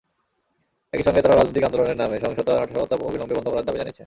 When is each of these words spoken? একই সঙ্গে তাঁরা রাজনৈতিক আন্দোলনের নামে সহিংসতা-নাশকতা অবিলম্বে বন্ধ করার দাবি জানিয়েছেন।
একই 0.93 1.03
সঙ্গে 1.03 1.21
তাঁরা 1.21 1.35
রাজনৈতিক 1.35 1.63
আন্দোলনের 1.63 1.97
নামে 1.97 2.15
সহিংসতা-নাশকতা 2.19 2.95
অবিলম্বে 3.01 3.35
বন্ধ 3.35 3.47
করার 3.49 3.65
দাবি 3.65 3.77
জানিয়েছেন। 3.77 3.99